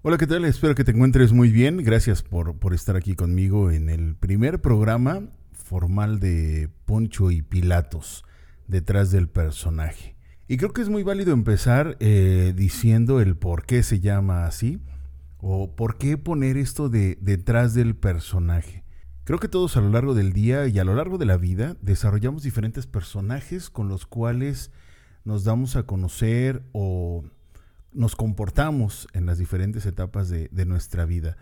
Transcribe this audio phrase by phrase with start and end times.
[0.00, 0.44] Hola, ¿qué tal?
[0.44, 1.78] Espero que te encuentres muy bien.
[1.78, 8.24] Gracias por, por estar aquí conmigo en el primer programa formal de Poncho y Pilatos,
[8.68, 10.14] detrás del personaje.
[10.46, 14.80] Y creo que es muy válido empezar eh, diciendo el por qué se llama así,
[15.38, 18.84] o por qué poner esto de detrás del personaje.
[19.24, 21.76] Creo que todos a lo largo del día y a lo largo de la vida
[21.82, 24.70] desarrollamos diferentes personajes con los cuales
[25.24, 27.24] nos damos a conocer o
[27.92, 31.36] nos comportamos en las diferentes etapas de, nuestra vida.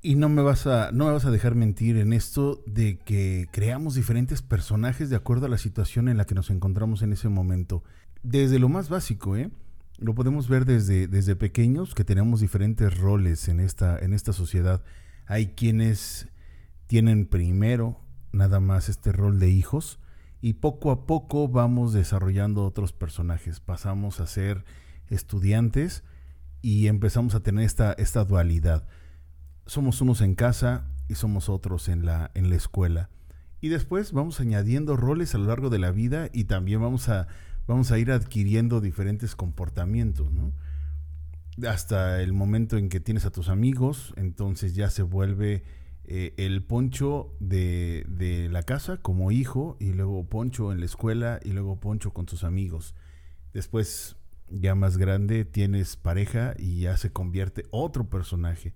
[0.00, 3.46] Y no me, vas a, no me vas a dejar mentir en esto de que
[3.52, 7.28] creamos diferentes personajes de acuerdo a la situación en la que nos encontramos en ese
[7.28, 7.84] momento.
[8.22, 9.50] Desde lo más básico, ¿eh?
[9.98, 14.82] Lo podemos ver desde, desde pequeños, que tenemos diferentes roles en esta, en esta sociedad.
[15.26, 16.28] Hay quienes
[16.88, 18.00] tienen primero
[18.32, 20.00] nada más este rol de hijos
[20.40, 23.60] y poco a poco vamos desarrollando otros personajes.
[23.60, 24.64] Pasamos a ser
[25.08, 26.04] estudiantes
[26.62, 28.86] y empezamos a tener esta, esta dualidad.
[29.66, 33.10] Somos unos en casa y somos otros en la, en la escuela.
[33.60, 37.28] Y después vamos añadiendo roles a lo largo de la vida y también vamos a,
[37.66, 40.28] vamos a ir adquiriendo diferentes comportamientos,
[41.66, 45.62] Hasta el momento en que tienes a tus amigos, entonces ya se vuelve
[46.04, 51.38] eh, el poncho de, de, la casa como hijo y luego poncho en la escuela
[51.44, 52.96] y luego poncho con tus amigos.
[53.52, 54.16] Después
[54.60, 58.74] ya más grande tienes pareja y ya se convierte otro personaje.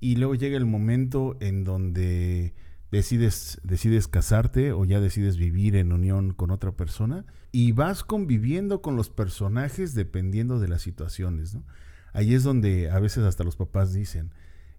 [0.00, 2.54] Y luego llega el momento en donde
[2.90, 8.82] decides, decides casarte o ya decides vivir en unión con otra persona y vas conviviendo
[8.82, 11.54] con los personajes dependiendo de las situaciones.
[11.54, 11.64] ¿no?
[12.12, 14.32] Ahí es donde a veces hasta los papás dicen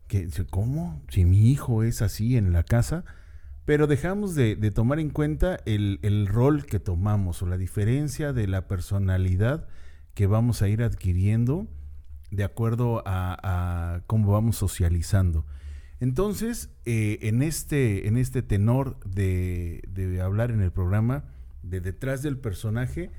[0.08, 1.02] que, ¿cómo?
[1.10, 3.04] Si mi hijo es así en la casa,
[3.66, 8.48] pero dejamos de, tomar en cuenta el, el, rol que tomamos o la diferencia de
[8.48, 9.68] la personalidad
[10.16, 11.68] que vamos a ir adquiriendo
[12.32, 15.46] de acuerdo a, cómo vamos socializando.
[16.00, 21.26] Entonces, eh, en, este, en este tenor de, de, hablar en el programa,
[21.64, 23.12] de detrás del personaje,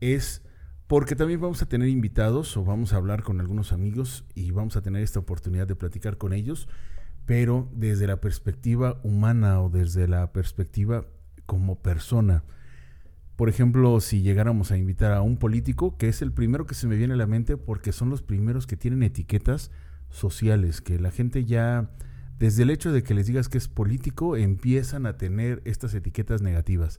[0.00, 0.42] es
[0.86, 4.76] porque también vamos a tener invitados o vamos a hablar con algunos amigos y vamos
[4.76, 6.68] a tener esta oportunidad de platicar con ellos,
[7.26, 11.06] pero desde la perspectiva humana o desde la perspectiva
[11.44, 12.44] como persona.
[13.36, 16.86] Por ejemplo, si llegáramos a invitar a un político, que es el primero que se
[16.86, 19.70] me viene a la mente porque son los primeros que tienen etiquetas
[20.08, 21.90] sociales, que la gente ya,
[22.38, 26.40] desde el hecho de que les digas que es político, empiezan a tener estas etiquetas
[26.40, 26.98] negativas.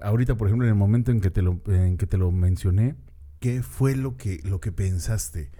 [0.00, 2.96] Ahorita, por ejemplo, en el momento en que te lo, en que te lo mencioné,
[3.38, 5.50] ¿qué fue lo que, lo que pensaste?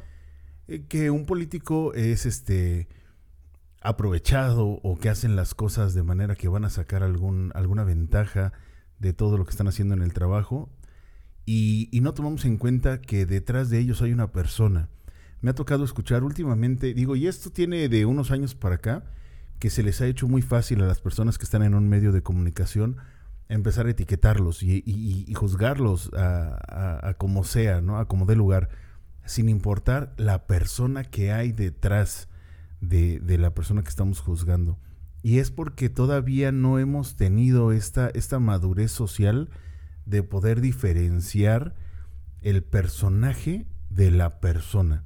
[0.66, 2.88] Eh, que un político es este
[3.82, 8.54] aprovechado o que hacen las cosas de manera que van a sacar algún, alguna ventaja
[9.00, 10.70] de todo lo que están haciendo en el trabajo
[11.46, 14.88] y, no tomamos en cuenta que detrás de ellos hay una persona.
[15.40, 19.04] Me ha tocado escuchar últimamente, digo, y esto tiene de unos años para acá,
[19.58, 22.12] que se les ha hecho muy fácil a las personas que están en un medio
[22.12, 22.98] de comunicación
[23.48, 27.98] empezar a etiquetarlos y, juzgarlos a, como sea, ¿no?
[27.98, 28.68] A como dé lugar,
[29.24, 32.28] sin importar la persona que hay detrás
[32.80, 34.78] de, de la persona que estamos juzgando.
[35.22, 39.50] Y es porque todavía no hemos tenido esta, esta madurez social
[40.06, 41.74] de poder diferenciar
[42.40, 45.04] el personaje de la persona.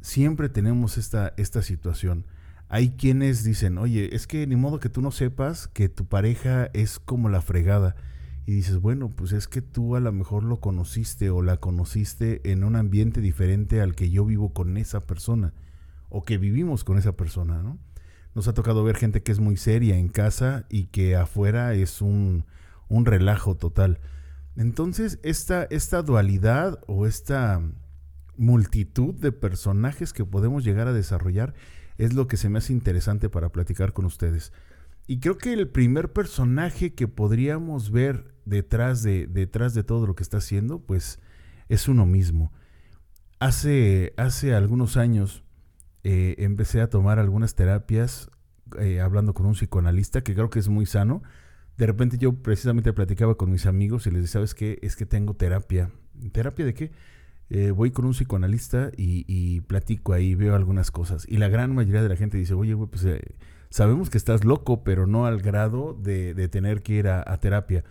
[0.00, 2.26] Siempre tenemos esta, esta situación.
[2.68, 6.68] Hay quienes dicen, oye, es que ni modo que tú no sepas que tu pareja
[6.72, 7.96] es como la fregada.
[8.44, 12.50] Y dices, bueno, pues es que tú a lo mejor lo conociste o la conociste
[12.50, 15.52] en un ambiente diferente al que yo vivo con esa persona
[16.08, 17.78] o que vivimos con esa persona, ¿no?
[18.34, 22.00] Nos ha tocado ver gente que es muy seria en casa y que afuera es
[22.00, 22.44] un,
[22.88, 24.00] relajo total.
[24.56, 27.62] Entonces, esta, esta dualidad o esta
[28.36, 31.54] multitud de personajes que podemos llegar a desarrollar
[31.96, 34.52] es lo que se me hace interesante para platicar con ustedes.
[35.06, 40.14] Y creo que el primer personaje que podríamos ver detrás de, detrás de todo lo
[40.14, 41.18] que está haciendo, pues
[41.68, 42.52] es uno mismo.
[43.40, 45.44] Hace, hace algunos años
[46.10, 48.30] eh, empecé a tomar algunas terapias
[48.80, 51.22] eh, hablando con un psicoanalista, que creo que es muy sano.
[51.76, 54.78] De repente yo precisamente platicaba con mis amigos y les decía, ¿sabes qué?
[54.80, 55.90] Es que tengo terapia.
[56.32, 56.92] ¿Terapia de qué?
[57.50, 61.26] Eh, voy con un psicoanalista y, platico ahí, veo algunas cosas.
[61.28, 63.06] Y la gran mayoría de la gente dice, oye, pues
[63.68, 67.84] sabemos que estás loco, pero no al grado de, tener que ir a, a, terapia.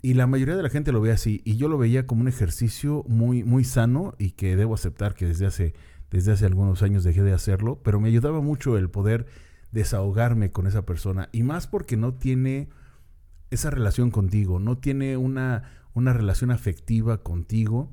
[0.00, 1.42] Y la mayoría de la gente lo ve así.
[1.44, 5.26] Y yo lo veía como un ejercicio muy, muy sano y que debo aceptar que
[5.26, 5.74] desde hace
[6.10, 9.26] desde hace algunos años dejé de hacerlo, pero me ayudaba mucho el poder
[9.72, 11.28] desahogarme con esa persona.
[11.32, 12.68] Y más porque no tiene
[13.50, 15.64] esa relación contigo, no tiene una,
[15.94, 17.92] una relación afectiva contigo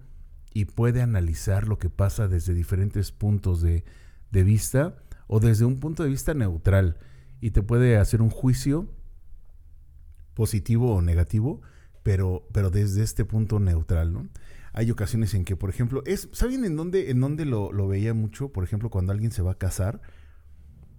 [0.53, 3.83] y puede analizar lo que pasa desde diferentes puntos de,
[4.31, 4.97] de vista
[5.27, 6.97] o desde un punto de vista neutral
[7.41, 8.89] y te puede hacer un juicio
[10.33, 11.61] positivo o negativo,
[12.03, 14.29] pero, pero desde este punto neutral, ¿no?
[14.77, 18.13] Hay ocasiones en que, por ejemplo, es, ¿saben en dónde, en dónde lo, lo veía
[18.13, 18.49] mucho?
[18.49, 20.01] Por ejemplo, cuando alguien se va a casar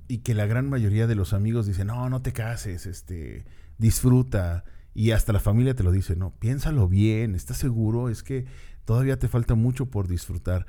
[0.08, 3.44] y que la gran mayoría de los amigos dicen, no, no te cases, este,
[3.76, 4.64] disfruta.
[4.94, 8.08] Y hasta la familia te lo dice, no, piénsalo bien, ¿estás seguro?
[8.08, 8.46] Es que
[8.86, 10.66] todavía te falta mucho por disfrutar.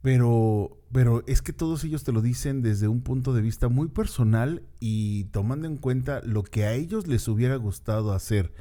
[0.00, 3.88] Pero, pero es que todos ellos te lo dicen desde un punto de vista muy
[3.88, 8.54] personal y tomando en cuenta lo que a ellos les hubiera gustado hacer.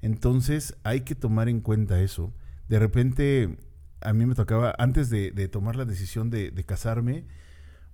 [0.00, 2.32] Entonces hay que tomar en cuenta eso.
[2.68, 3.58] De repente
[4.00, 7.26] a mí me tocaba, antes de, tomar la decisión de, casarme,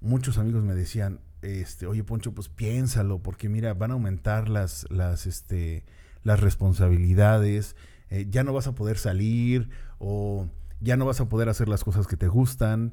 [0.00, 4.86] muchos amigos me decían, este, oye Poncho, pues piénsalo, porque mira, van a aumentar las,
[4.90, 5.84] las, este,
[6.22, 7.76] las responsabilidades,
[8.10, 10.48] eh, ya no vas a poder salir o
[10.80, 12.92] ya no vas a poder hacer las cosas que te gustan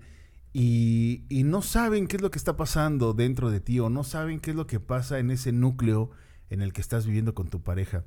[0.53, 4.39] y, no saben qué es lo que está pasando dentro de ti o no saben
[4.39, 6.11] qué es lo que pasa en ese núcleo
[6.49, 8.03] en el que estás viviendo con tu pareja.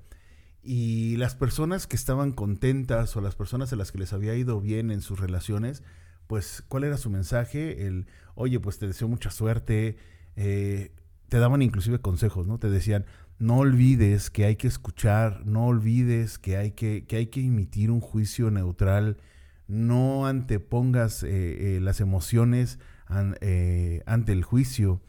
[0.64, 4.60] Y las personas que estaban contentas o las personas a las que les había ido
[4.60, 5.82] bien en sus relaciones,
[6.26, 7.86] pues, ¿cuál era su mensaje?
[7.86, 9.96] El, oye, pues te deseo mucha suerte.
[10.36, 10.92] Eh,
[11.28, 12.58] te daban inclusive consejos, ¿no?
[12.58, 13.04] Te decían,
[13.38, 17.90] no olvides que hay que escuchar, no olvides que hay que, que, hay que emitir
[17.90, 19.18] un juicio neutral
[19.66, 22.78] no antepongas eh, eh, las emociones
[23.40, 25.00] eh, ante el juicio.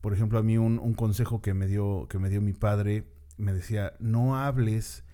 [0.00, 3.04] Por ejemplo, a mí un, consejo que me, dio, que me dio mi padre
[3.38, 5.04] me decía, no hables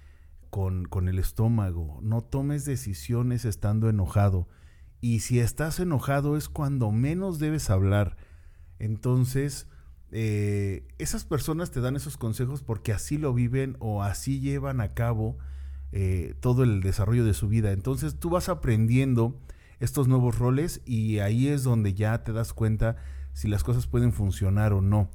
[0.50, 4.49] con, con el estómago, no tomes decisiones estando enojado.
[5.00, 8.17] Y si estás enojado es cuando menos debes hablar.
[8.79, 9.69] Entonces,
[10.99, 15.38] esas personas te dan esos consejos porque así lo viven o así llevan a cabo
[15.91, 17.73] eh, todo el desarrollo de su vida.
[17.73, 19.41] Entonces tú vas aprendiendo
[19.81, 22.97] estos nuevos roles y ahí es donde ya te das cuenta
[23.32, 25.11] si las cosas pueden funcionar o no.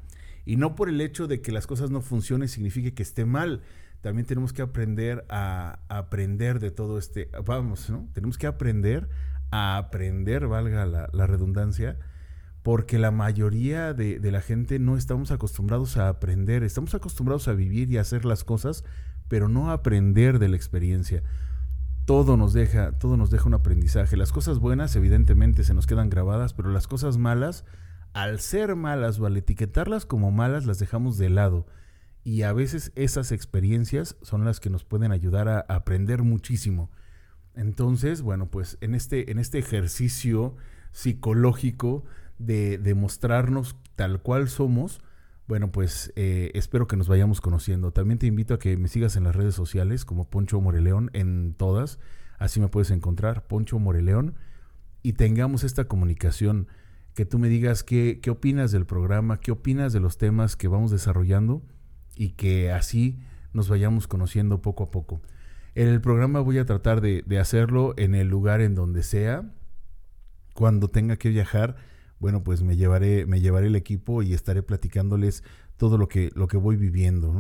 [0.49, 3.61] Y no por el hecho de que las cosas no funcionen signifique que esté mal.
[4.01, 8.09] También tenemos que aprender a, aprender de todo este, vamos, ¿no?
[8.13, 9.09] Tenemos que aprender
[9.51, 11.99] a aprender, valga la, redundancia,
[12.63, 17.53] porque la mayoría de, de, la gente no estamos acostumbrados a aprender, estamos acostumbrados a
[17.53, 18.83] vivir y a hacer las cosas
[19.29, 21.23] pero no aprender de la experiencia.
[22.05, 24.17] Todo nos deja, todo nos deja un aprendizaje.
[24.17, 27.63] Las cosas buenas, evidentemente, se nos quedan grabadas, pero las cosas malas,
[28.13, 31.67] al ser malas o al etiquetarlas como malas, las dejamos de lado.
[32.23, 36.91] Y a veces esas experiencias son las que nos pueden ayudar a aprender muchísimo.
[37.55, 40.55] Entonces, bueno, pues en este, en este ejercicio
[40.91, 42.03] psicológico
[42.37, 45.01] de, de mostrarnos tal cual somos,
[45.49, 47.91] bueno, pues eh, espero que nos vayamos conociendo.
[47.91, 51.55] También te invito a que me sigas en las redes sociales como Poncho Moreleón en
[51.55, 51.97] todas.
[52.37, 54.35] Así me puedes encontrar, Poncho Moreleón.
[55.01, 56.67] Y tengamos esta comunicación,
[57.19, 60.69] que tú me digas qué, qué opinas del programa, qué opinas de los temas que
[60.69, 61.61] vamos desarrollando
[62.15, 63.19] y que así
[63.51, 65.21] nos vayamos conociendo poco a poco.
[65.75, 69.51] En el programa voy a tratar de, de hacerlo en el lugar en donde sea,
[70.53, 71.75] cuando tenga que viajar
[72.19, 75.43] bueno, pues me llevaré, me llevaré el equipo y estaré platicándoles
[75.75, 77.33] todo lo que, lo que voy viviendo.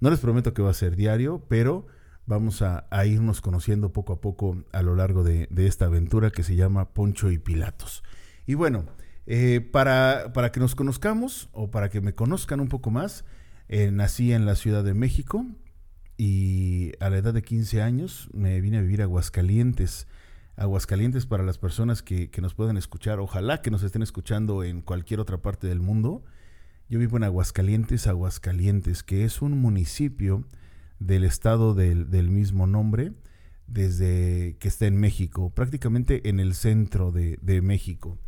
[0.00, 0.10] ¿no?
[0.10, 1.86] les prometo que va a ser diario, pero
[2.26, 6.56] vamos a, irnos conociendo poco a poco a lo largo de, esta aventura que se
[6.56, 8.02] llama Poncho y Pilatos.
[8.46, 8.84] Y bueno,
[9.26, 13.24] eh, para, para, que nos conozcamos o para que me conozcan un poco más,
[13.68, 15.46] eh, nací en la Ciudad de México
[16.16, 20.06] y a la edad de 15 años me vine a vivir a Aguascalientes.
[20.56, 23.20] Aguascalientes para las personas que, nos puedan escuchar.
[23.20, 26.22] Ojalá que nos estén escuchando en cualquier otra parte del mundo.
[26.90, 30.44] Yo vivo en Aguascalientes, Aguascalientes, que es un municipio
[30.98, 33.12] del estado del, mismo nombre,
[33.66, 38.18] desde que está en México, prácticamente en el centro de, México.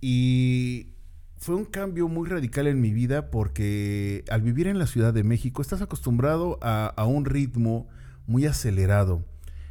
[0.00, 0.94] Y
[1.36, 5.24] fue un cambio muy radical en mi vida porque al vivir en la Ciudad de
[5.24, 7.88] México estás acostumbrado a, a un ritmo
[8.26, 9.24] muy acelerado.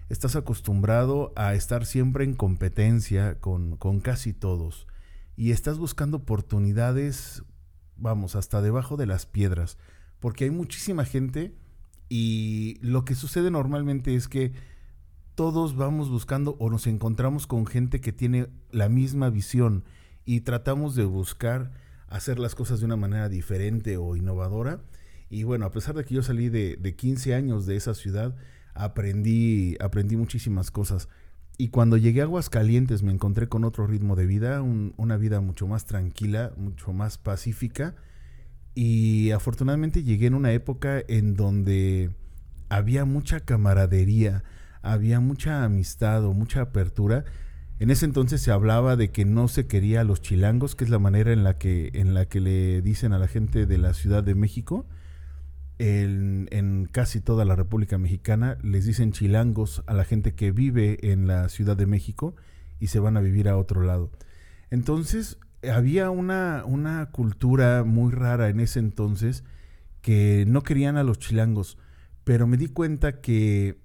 [0.10, 4.88] Estás acostumbrado a estar siempre en competencia con, casi todos.
[5.36, 7.44] Y estás buscando oportunidades,
[7.98, 9.78] vamos, hasta debajo de las piedras,
[10.20, 11.54] porque hay muchísima gente
[12.10, 14.54] y lo que sucede normalmente es que
[15.36, 19.84] todos vamos buscando o nos encontramos con gente que tiene la misma visión
[20.28, 21.72] y tratamos de buscar
[22.10, 24.82] hacer las cosas de una manera diferente o innovadora.
[25.30, 28.36] Y bueno, a pesar de que yo salí de, de 15 años de esa ciudad,
[28.74, 31.08] aprendí, aprendí muchísimas cosas.
[31.58, 35.66] Y cuando llegué a Aguascalientes me encontré con otro ritmo de vida, una vida mucho
[35.66, 37.96] más tranquila, mucho más pacífica.
[38.76, 42.12] Y afortunadamente llegué en una época en donde
[42.68, 44.44] había mucha camaradería,
[44.82, 47.24] había mucha amistad o mucha apertura
[47.80, 50.90] En ese entonces se hablaba de que no se quería a los chilangos, que es
[50.90, 53.94] la manera en la que, en la que le dicen a la gente de la
[53.94, 54.88] Ciudad de México.
[55.80, 61.28] En, casi toda la República Mexicana les dicen chilangos a la gente que vive en
[61.28, 62.36] la Ciudad de México
[62.80, 64.10] y se van a vivir a otro lado.
[64.72, 65.38] Entonces
[65.72, 69.44] había una, una cultura muy rara en ese entonces
[70.02, 71.78] que no querían a los chilangos,
[72.24, 73.78] pero me di cuenta que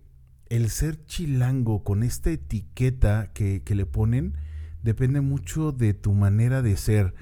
[0.52, 4.34] el ser chilango con esta etiqueta que, le ponen
[4.82, 7.14] depende mucho de tu manera de ser.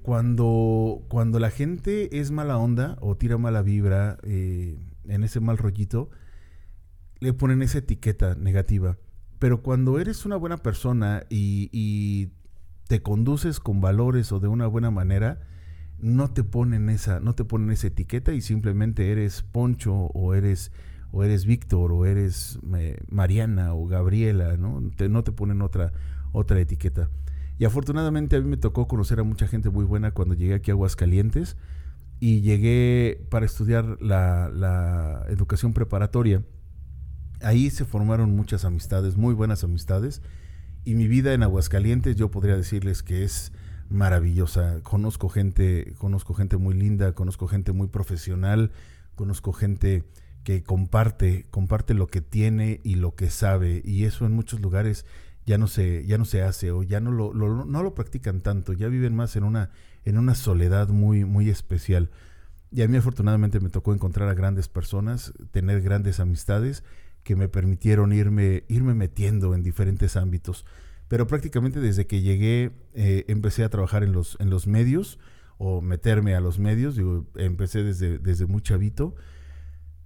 [0.00, 5.58] Cuando, cuando la gente es mala onda o tira mala vibra eh, en ese mal
[5.58, 6.08] rollito,
[7.18, 8.96] le ponen esa etiqueta negativa.
[9.38, 12.30] Pero cuando eres una buena persona y, y,
[12.88, 15.42] te conduces con valores o de una buena manera,
[15.98, 20.72] no te ponen esa, no te ponen esa etiqueta y simplemente eres Poncho o eres
[21.12, 22.58] o eres Víctor, o eres
[23.10, 24.82] Mariana, o Gabriela, ¿no?
[24.96, 25.92] Te, no te ponen otra,
[26.32, 27.10] otra etiqueta.
[27.58, 30.70] Y afortunadamente a mí me tocó conocer a mucha gente muy buena cuando llegué aquí
[30.70, 31.56] a Aguascalientes
[32.18, 36.42] y llegué para estudiar la, la educación preparatoria.
[37.42, 40.22] Ahí se formaron muchas amistades, muy buenas amistades,
[40.84, 43.52] y mi vida en Aguascalientes yo podría decirles que es
[43.90, 44.80] maravillosa.
[44.82, 48.70] Conozco gente, conozco gente muy linda, conozco gente muy profesional,
[49.14, 50.04] conozco gente
[50.44, 55.04] que comparte, comparte lo que tiene y lo que sabe, y eso en muchos lugares
[55.46, 58.72] ya no se, ya no se hace o ya no lo, no lo practican tanto,
[58.72, 59.70] ya viven más en una,
[60.04, 62.10] en una soledad muy, muy especial.
[62.72, 66.84] Y a mí afortunadamente me tocó encontrar a grandes personas, tener grandes amistades
[67.24, 70.64] que me permitieron irme, irme metiendo en diferentes ámbitos.
[71.08, 75.18] Pero prácticamente desde que llegué eh, empecé a trabajar en los, en los medios
[75.58, 79.16] o meterme a los medios, digo, empecé desde, desde muy chavito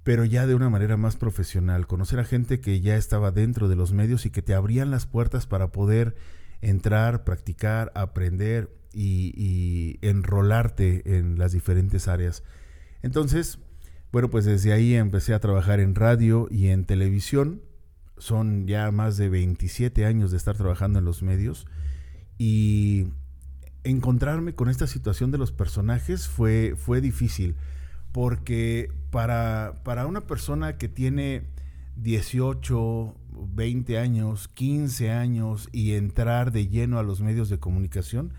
[0.04, 3.76] pero ya de una manera más profesional, conocer a gente que ya estaba dentro de
[3.76, 6.14] los medios y que te abrían las puertas para poder
[6.60, 12.42] entrar, practicar, aprender y, enrolarte en las diferentes áreas.
[13.02, 13.58] Entonces,
[14.12, 17.62] bueno, pues desde ahí empecé a trabajar en radio y en televisión.
[18.18, 21.66] Son ya más de 27 años de estar trabajando en los medios
[22.38, 23.08] y
[23.82, 27.56] encontrarme con esta situación de los personajes fue, fue difícil
[28.14, 31.48] porque para, para una persona que tiene
[31.96, 33.12] 18,
[33.56, 38.32] 20 años, 15 años y entrar de lleno a los medios de comunicación,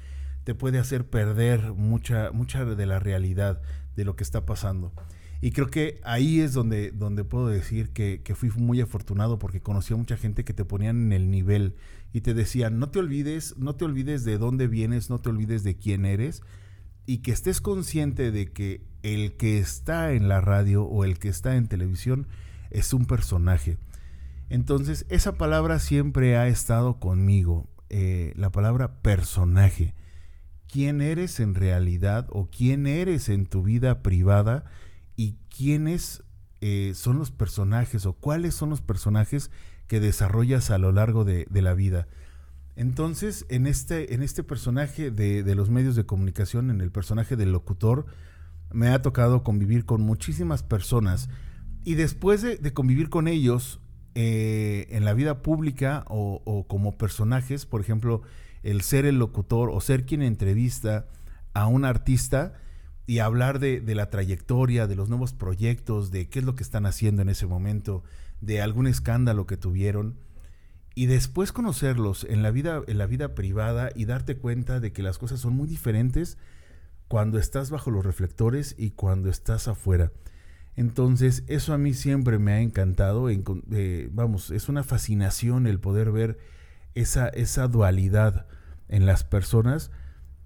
[0.45, 3.61] te puede hacer perder mucha, mucha de la realidad
[3.97, 4.93] de lo que está pasando.
[5.41, 9.61] Y creo que ahí es donde, donde puedo decir que, que, fui muy afortunado porque
[9.61, 11.75] conocí a mucha gente que te ponían en el nivel
[12.13, 15.65] y te decían, no te olvides, no te olvides de dónde vienes, no te olvides
[15.65, 16.43] de quién eres
[17.05, 18.81] y que estés consciente de que
[19.13, 22.27] el que está en la radio o el que está en televisión
[22.71, 23.77] es un personaje.
[24.49, 29.93] Entonces, esa palabra siempre ha estado conmigo, eh, la palabra personaje.
[30.67, 34.65] ¿Quién eres en realidad o quién eres en tu vida privada
[35.15, 36.23] y quiénes
[36.61, 39.51] eh, son los personajes o cuáles son los personajes
[39.87, 42.07] que desarrollas a lo largo de la vida?
[42.75, 47.51] Entonces, en este, en este personaje de, los medios de comunicación, en el personaje del
[47.51, 48.05] locutor,
[48.71, 51.29] me ha tocado convivir con muchísimas personas.
[51.83, 53.79] Y después de, convivir con ellos
[54.15, 58.21] eh, en la vida pública o, como personajes, por ejemplo,
[58.63, 61.07] el ser el locutor o ser quien entrevista
[61.53, 62.53] a un artista
[63.07, 66.63] y hablar de, de la trayectoria, de los nuevos proyectos, de qué es lo que
[66.63, 68.03] están haciendo en ese momento,
[68.41, 70.17] de algún escándalo que tuvieron
[70.95, 75.03] y después conocerlos en la vida en la vida privada y darte cuenta de que
[75.03, 76.37] las cosas son muy diferentes
[77.07, 80.11] cuando estás bajo los reflectores y cuando estás afuera.
[80.75, 83.29] Entonces, eso a mí siempre me ha encantado.
[83.29, 86.37] Eh, vamos, es una fascinación el poder ver
[86.93, 88.47] esa, esa dualidad
[88.89, 89.91] en las personas.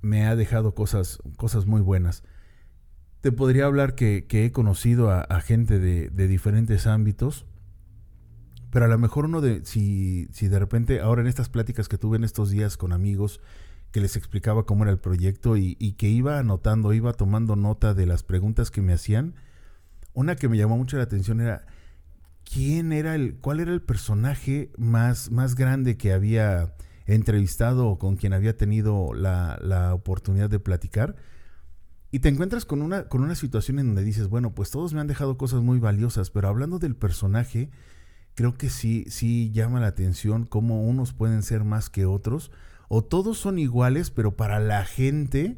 [0.02, 2.24] Me ha dejado cosas, cosas muy buenas.
[3.22, 7.46] Te podría hablar que, he conocido a, gente de, de diferentes ámbitos
[8.72, 11.98] pero a lo mejor uno de, si, si de repente, ahora en estas pláticas que
[11.98, 13.42] tuve en estos días con amigos,
[13.92, 18.06] que les explicaba cómo era el proyecto y, que iba anotando, iba tomando nota de
[18.06, 19.36] las preguntas que me hacían,
[20.14, 21.66] una que me llamó mucho la atención era,
[22.44, 28.16] ¿quién era el, cuál era el personaje más, más grande que había entrevistado o con
[28.16, 31.16] quien había tenido la, la oportunidad de platicar?
[32.12, 35.00] Y te encuentras con una, con una situación en donde dices, bueno, pues todos me
[35.00, 37.70] han dejado cosas muy valiosas, pero hablando del personaje,
[38.34, 42.52] creo que sí, sí llama la atención cómo unos pueden ser más que otros,
[42.90, 45.58] o todos son iguales, pero para la gente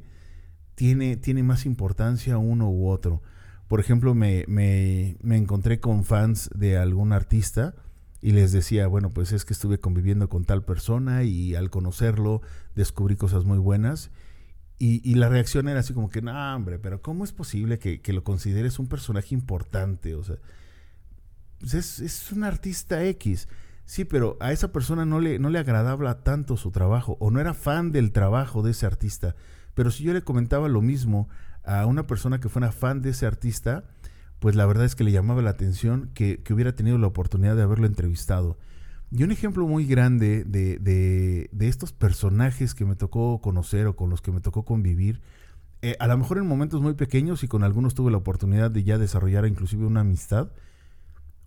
[0.76, 3.24] tiene, tiene más importancia uno u otro.
[3.68, 7.74] Por ejemplo, me, me, me encontré con fans de algún artista
[8.22, 12.42] y les decía, bueno, pues es que estuve conviviendo con tal persona y al conocerlo
[12.76, 14.12] descubrí cosas muy buenas.
[14.84, 18.24] Y, la reacción era así como que, no, hombre, pero ¿cómo es posible que, lo
[18.24, 20.16] consideres un personaje importante?
[20.16, 20.38] O sea,
[21.60, 23.48] pues es, es, un artista X.
[23.86, 27.40] Sí, pero a esa persona no le, no le agradaba tanto su trabajo o no
[27.40, 29.36] era fan del trabajo de ese artista.
[29.74, 31.30] Pero si yo le comentaba lo mismo
[31.64, 33.84] a una persona que fuera fan de ese artista,
[34.40, 37.62] pues la verdad es que le llamaba la atención que, hubiera tenido la oportunidad de
[37.62, 38.58] haberlo entrevistado.
[39.12, 44.10] Y un ejemplo muy grande de, de, estos personajes que me tocó conocer o con
[44.10, 45.22] los que me tocó convivir,
[45.84, 48.84] eh, a lo mejor en momentos muy pequeños y con algunos tuve la oportunidad de
[48.84, 50.52] ya desarrollar inclusive una amistad,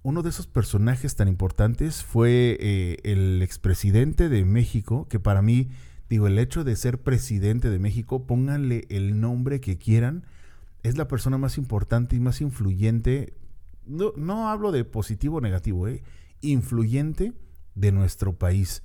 [0.04, 5.70] uno de esos personajes tan importantes fue eh, el expresidente de México, que para mí,
[6.08, 10.24] digo, el hecho de ser presidente de México, pónganle el nombre que quieran,
[10.84, 13.34] es la persona más importante y más influyente,
[13.86, 16.04] no, no hablo de positivo o negativo, eh,
[16.42, 17.32] influyente
[17.74, 18.82] de nuestro país.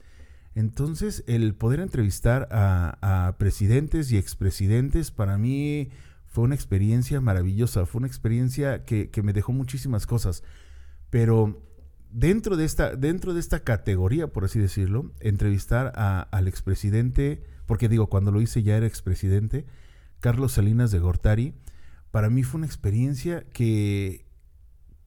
[0.56, 5.90] Entonces, el poder entrevistar a, presidentes y expresidentes para mí
[6.26, 10.44] fue una experiencia maravillosa, fue una experiencia que, me dejó muchísimas cosas.
[11.10, 11.62] Pero
[12.12, 17.90] dentro de esta, dentro de esta categoría, por así decirlo, entrevistar a, al expresidente, porque
[17.90, 19.66] digo, cuando lo hice ya era expresidente,
[20.20, 21.54] Carlos Salinas de Gortari,
[22.12, 24.26] para mí fue una experiencia que,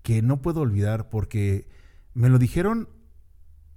[0.02, 1.68] que no puedo olvidar porque
[2.14, 2.88] me lo dijeron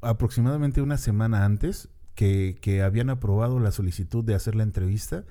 [0.01, 5.25] aproximadamente una semana antes que, que, habían aprobado la solicitud de hacer la entrevista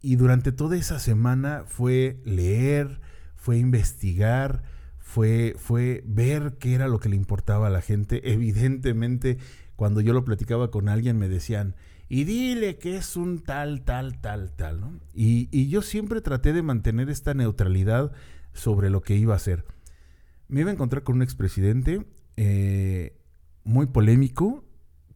[0.00, 3.00] y durante toda esa semana fue leer,
[3.36, 4.64] fue investigar,
[5.06, 8.20] fue, fue ver qué era lo que le importaba a la gente.
[8.32, 9.38] Evidentemente,
[9.76, 11.76] cuando yo lo platicaba con alguien me decían,
[12.08, 15.00] y dile que es un tal, tal, tal, tal, ¿no?
[15.14, 18.10] Y, yo siempre traté de mantener esta neutralidad
[18.52, 19.64] sobre lo que iba a hacer.
[20.48, 22.04] Me iba a encontrar con un expresidente
[22.36, 23.16] eh,
[23.62, 24.64] muy polémico,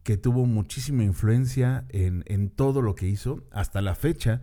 [0.03, 3.43] que tuvo muchísima influencia en, en, todo lo que hizo.
[3.51, 4.41] Hasta la fecha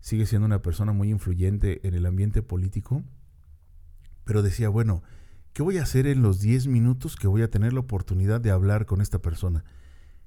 [0.00, 3.04] sigue siendo una persona muy influyente en el ambiente político.
[4.28, 5.02] Pero decía, bueno,
[5.54, 8.50] ¿qué voy a hacer en los 10 minutos que voy a tener la oportunidad de
[8.50, 9.64] hablar con esta persona?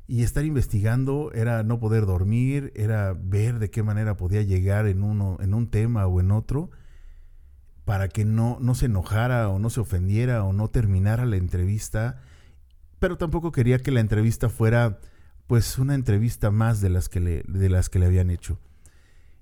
[0.07, 5.03] Y estar investigando era no poder dormir, era ver de qué manera podía llegar en,
[5.03, 6.71] uno, en un tema o en otro
[7.85, 12.23] para que no, no se enojara o no se ofendiera o no terminara la entrevista.
[12.97, 14.99] Pero tampoco quería que la entrevista fuera
[15.45, 18.57] pues una entrevista más de las que le, de las que le habían hecho.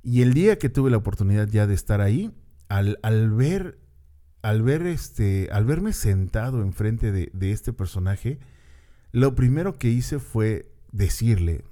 [0.04, 2.34] Y el día que tuve la oportunidad ya de estar ahí,
[2.68, 3.80] al, al ver,
[4.42, 8.40] al ver este, al verme sentado enfrente de, de este personaje,
[9.12, 11.66] lo primero que hice fue decirle,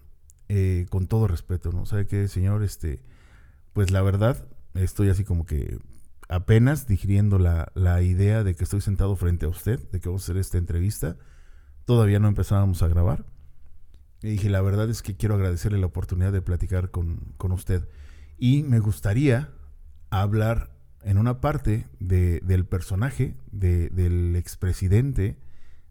[0.49, 1.85] eh, con todo respeto, ¿no?
[1.85, 2.63] ¿Sabe qué, señor?
[2.63, 3.01] Este,
[3.73, 5.79] pues la verdad, estoy así como que
[6.29, 10.23] apenas digiriendo la, la, idea de que estoy sentado frente a usted, de que vamos
[10.23, 11.17] a hacer esta entrevista.
[11.85, 13.25] Todavía no empezábamos a grabar.
[14.21, 17.87] Y dije, la verdad es que quiero agradecerle la oportunidad de platicar con, con usted.
[18.37, 19.51] Y me gustaría
[20.09, 20.76] hablar
[21.07, 25.37] en una parte de, del personaje, de, del expresidente,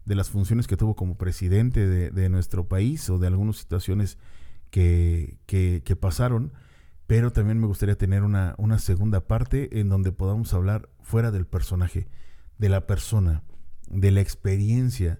[0.05, 4.19] de las funciones que tuvo como presidente de, nuestro país o de algunas situaciones
[4.69, 6.53] que, que, pasaron,
[7.07, 11.47] pero también me gustaría tener una, una, segunda parte en donde podamos hablar fuera del
[11.47, 12.07] personaje,
[12.59, 13.41] de la persona,
[13.89, 15.19] de la experiencia.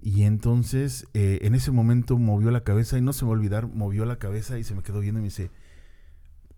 [0.00, 3.38] Y entonces eh, en ese momento movió la cabeza y no se me va a
[3.38, 5.52] olvidar, movió la cabeza y se me quedó viendo y me dice,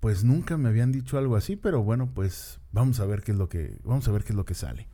[0.00, 3.38] pues nunca me habían dicho algo así, pero bueno, pues vamos a ver qué es
[3.38, 4.88] lo que, vamos a ver qué es lo que sale.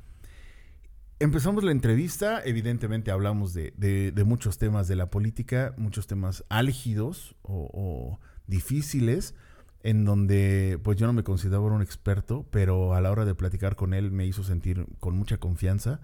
[1.18, 8.18] Empezamos la entrevista, evidentemente hablamos de, muchos temas de la política, muchos temas álgidos o,
[8.46, 9.34] difíciles,
[9.82, 13.76] en donde pues yo no me consideraba un experto, pero a la hora de platicar
[13.76, 16.00] con él me hizo sentir con mucha confianza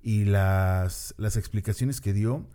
[0.00, 2.46] y las, las explicaciones que dio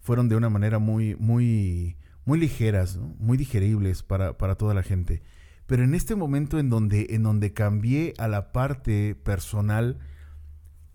[0.00, 5.22] fueron de una manera muy, muy, muy ligeras, muy digeribles para, para toda la gente.
[5.66, 9.98] Pero en este momento en donde, en donde cambié a la parte personal,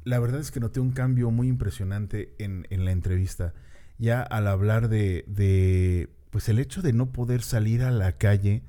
[0.03, 3.53] la verdad es que noté un cambio muy impresionante en, la entrevista.
[3.97, 8.63] Ya al hablar de, pues el hecho de no poder salir a la calle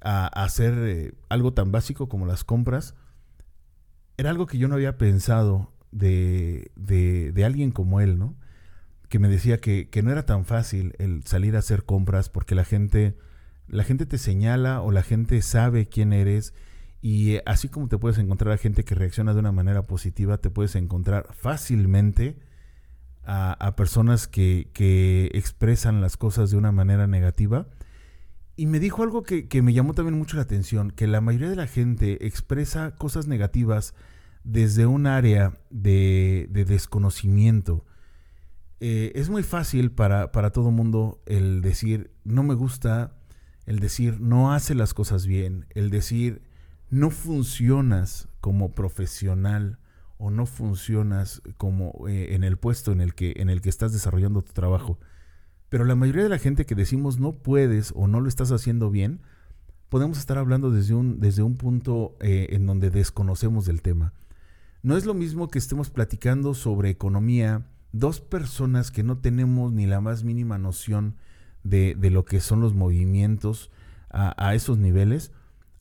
[0.00, 2.94] a, hacer eh, algo tan básico como las compras,
[4.18, 8.34] era algo que yo no había pensado de, de, alguien como él, ¿no?
[9.08, 12.54] Que me decía que, que, no era tan fácil el salir a hacer compras porque
[12.54, 13.16] la gente,
[13.68, 16.54] la gente te señala o la gente sabe quién eres
[17.00, 20.38] y eh, así como te puedes encontrar a gente que reacciona de una manera positiva,
[20.38, 22.36] te puedes encontrar fácilmente
[23.28, 27.66] a, personas que, que, expresan las cosas de una manera negativa.
[28.54, 31.50] Y me dijo algo que, que, me llamó también mucho la atención, que la mayoría
[31.50, 33.94] de la gente expresa cosas negativas
[34.46, 37.84] desde un área de, desconocimiento.
[38.80, 43.16] Eh, es muy fácil para, para todo mundo el decir no me gusta,
[43.64, 46.42] el decir no hace las cosas bien, el decir
[46.90, 49.78] no funcionas como profesional
[50.18, 53.92] o no funcionas como eh, en el puesto en el que en el que estás
[53.92, 54.98] desarrollando tu trabajo.
[55.68, 58.90] Pero la mayoría de la gente que decimos no puedes o no lo estás haciendo
[58.90, 59.20] bien,
[59.88, 64.12] podemos estar hablando desde un, desde un punto eh, en donde desconocemos del tema.
[64.82, 69.86] No es lo mismo que estemos platicando sobre economía, dos personas que no tenemos ni
[69.86, 71.16] la más mínima noción
[71.62, 73.70] de, lo que son los movimientos
[74.10, 75.32] a, esos niveles,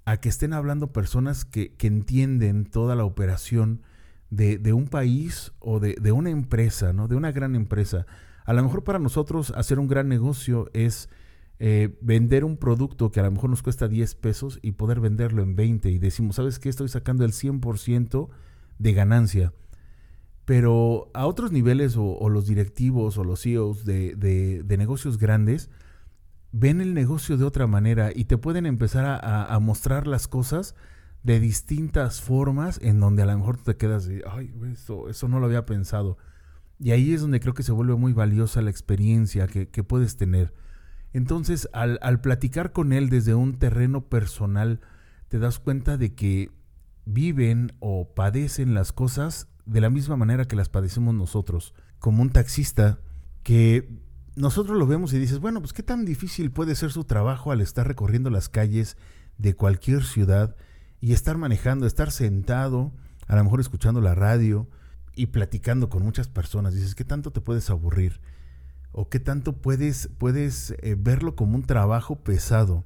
[0.04, 3.82] a que estén hablando personas que, entienden toda la operación
[4.30, 7.08] de, un país o de, de, una empresa, ¿no?
[7.08, 8.06] de una gran empresa.
[8.46, 11.10] A lo mejor para nosotros hacer un gran negocio es
[11.58, 15.42] eh, vender un producto que a lo mejor nos cuesta 10 pesos y poder venderlo
[15.42, 16.68] en 20 y decimos, ¿sabes qué?
[16.68, 18.30] Estoy sacando el 100%
[18.78, 19.54] de ganancia.
[20.46, 25.70] Pero a otros niveles o, los directivos o los CEOs de, de, negocios grandes
[26.52, 30.76] ven el negocio de otra manera y te pueden empezar a, mostrar las cosas
[31.24, 35.40] de distintas formas en donde a lo mejor te quedas de, ay, eso, eso no
[35.40, 36.18] lo había pensado.
[36.80, 40.18] Y ahí es donde creo que se vuelve muy valiosa la experiencia que, que puedes
[40.18, 40.54] tener.
[41.16, 44.82] Entonces, al, platicar con él desde un terreno personal,
[45.30, 46.52] te das cuenta de que
[47.06, 51.74] viven o padecen las cosas de la misma manera que las padecemos nosotros.
[52.00, 53.00] Como un taxista
[53.44, 53.90] que
[54.36, 57.62] nosotros lo vemos y dices, bueno, pues qué tan difícil puede ser su trabajo al
[57.62, 58.98] estar recorriendo las calles
[59.38, 60.56] de cualquier ciudad
[61.02, 62.92] y estar manejando, estar sentado,
[63.28, 64.68] a lo mejor escuchando la radio
[65.16, 66.74] y platicando con muchas personas.
[66.74, 68.20] Dices, ¿qué tanto te puedes aburrir?
[68.98, 72.86] o qué tanto puedes, puedes eh, verlo como un trabajo pesado.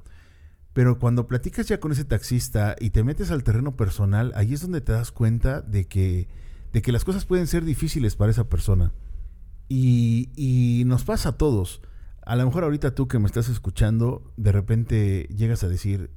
[0.74, 4.62] Pero cuando platicas ya con ese taxista y te metes al terreno personal, ahí es
[4.62, 6.28] donde te das cuenta de que,
[6.74, 8.94] de que las cosas pueden ser difíciles para esa persona.
[9.68, 11.82] Y, y nos pasa a todos.
[12.26, 16.12] A lo mejor ahorita tú que me estás escuchando, de repente llegas a decir,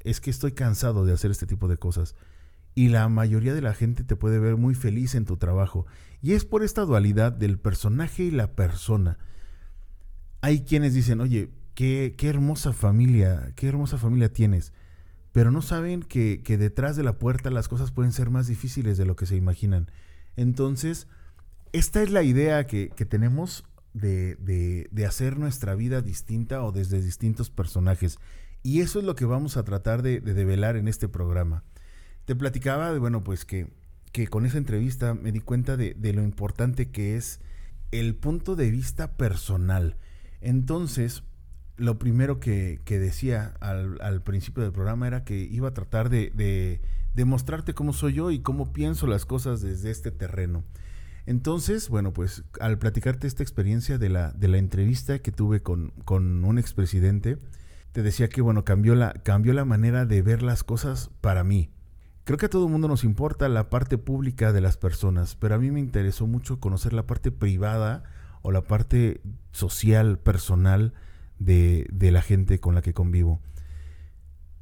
[0.00, 2.14] es que estoy cansado de hacer este tipo de cosas.
[2.74, 5.86] Y la mayoría de la gente te puede ver muy feliz en tu trabajo.
[6.22, 9.18] Y es por esta dualidad del personaje y la persona
[10.40, 14.72] hay quienes dicen, oye, qué, qué, hermosa familia, qué hermosa familia tienes,
[15.38, 19.04] pero no saben que, detrás de la puerta las cosas pueden ser más difíciles de
[19.04, 19.88] lo que se imaginan.
[20.34, 21.06] Entonces,
[21.70, 23.62] esta es la idea que, tenemos
[23.94, 28.18] de, hacer nuestra vida distinta o desde distintos personajes.
[28.64, 31.62] Y eso es lo que vamos a tratar de, develar en este programa.
[32.24, 33.68] Te platicaba de, bueno, pues que,
[34.30, 37.38] con esa entrevista me di cuenta de lo importante que es
[37.92, 39.98] el punto de vista personal
[40.40, 41.24] entonces,
[41.78, 46.80] lo primero que, decía al, principio del programa era que iba a tratar de,
[47.24, 50.64] mostrarte cómo soy yo y cómo pienso las cosas desde este terreno.
[51.24, 55.92] Entonces, bueno, pues al platicarte esta experiencia de la, de la entrevista que tuve con,
[56.04, 57.38] con un expresidente,
[57.92, 61.70] te decía que, bueno, cambió la, cambió la manera de ver las cosas para mí.
[62.24, 65.54] Creo que a todo el mundo nos importa la parte pública de las personas, pero
[65.54, 68.04] a mí me interesó mucho conocer la parte privada
[68.42, 69.20] o la parte
[69.52, 70.92] social, personal
[71.38, 73.40] de, la gente con la que convivo.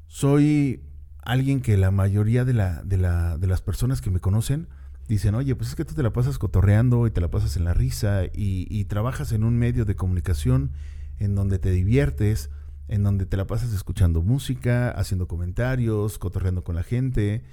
[0.06, 0.82] Soy
[1.22, 4.68] alguien que la mayoría de, la, de, la, de las personas que me conocen
[5.08, 7.64] dicen, oye, pues es que tú te la pasas cotorreando y te la pasas en
[7.64, 10.72] la risa y, y trabajas en un medio de comunicación
[11.18, 12.50] en donde te diviertes,
[12.88, 17.44] en donde te la pasas escuchando música, haciendo comentarios, cotorreando con la gente.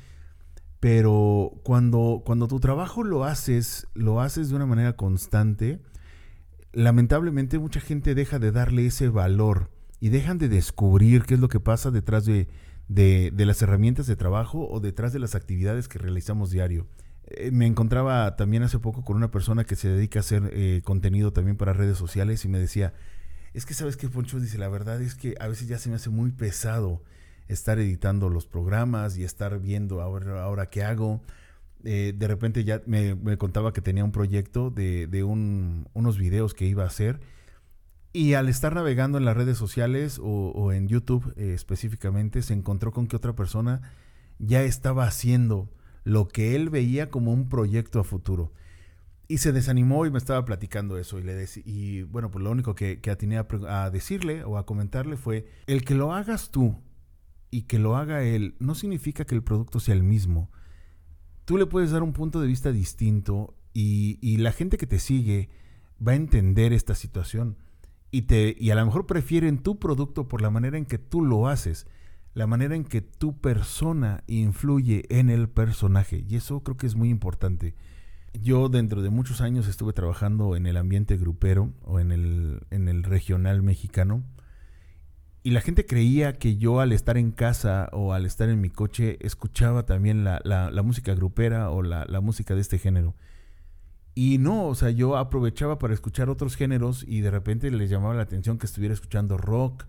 [0.79, 5.81] Pero cuando, cuando tu trabajo lo haces, lo haces de una manera constante,
[6.73, 11.47] lamentablemente mucha gente deja de darle ese valor y dejan de descubrir qué es lo
[11.47, 12.47] que pasa detrás de,
[12.89, 16.87] las herramientas de trabajo o detrás de las actividades que realizamos diario.
[17.27, 20.81] Eh, me encontraba también hace poco con una persona que se dedica a hacer eh,
[20.83, 22.93] contenido también para redes sociales y me decía,
[23.53, 25.95] es que sabes qué, Poncho, dice, la verdad es que a veces ya se me
[25.95, 27.01] hace muy pesado
[27.47, 31.21] estar editando los programas y estar viendo ahora, ahora qué hago.
[31.85, 36.83] Eh, de repente ya me, contaba que tenía un proyecto de, unos videos que iba
[36.83, 37.19] a hacer.
[38.13, 42.91] Y al estar navegando en las redes sociales o, en YouTube eh, específicamente, se encontró
[42.91, 43.81] con que otra persona
[44.39, 45.71] ya estaba haciendo
[46.03, 48.53] lo que él veía como un proyecto a futuro.
[49.27, 51.17] Y se desanimó y me estaba platicando eso.
[51.17, 55.17] Y, le y bueno, pues lo único que, que atiné a decirle o a comentarle
[55.17, 56.81] fue, el que lo hagas tú
[57.49, 60.51] y que lo haga él no significa que el producto sea el mismo
[61.45, 65.49] tú le puedes dar un punto de vista distinto y, la gente que te sigue
[66.05, 67.57] va a entender esta situación
[68.11, 71.23] y, te, y a lo mejor prefieren tu producto por la manera en que tú
[71.23, 71.87] lo haces.
[72.35, 76.25] la manera en que tu persona influye en el personaje.
[76.27, 77.75] Y eso creo que es muy importante.
[78.33, 82.87] Yo dentro de muchos años estuve trabajando en el ambiente grupero o en el, en
[82.87, 84.23] el regional mexicano.
[85.45, 88.69] Y la gente creía que yo al estar en casa o al estar en mi
[88.69, 93.13] coche escuchaba también la, música grupera o la, la, música de este género.
[94.15, 98.13] Y no, o sea, yo aprovechaba para escuchar otros géneros y de repente les llamaba
[98.13, 99.85] la atención que estuviera escuchando rock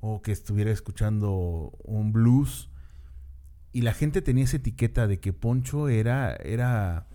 [0.00, 2.70] o que estuviera escuchando un blues.
[3.72, 7.08] Y la gente tenía esa etiqueta de que Poncho era, era,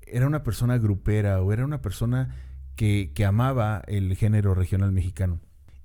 [0.00, 2.34] era una persona grupera o era una persona
[2.74, 5.38] que, que amaba el género regional mexicano.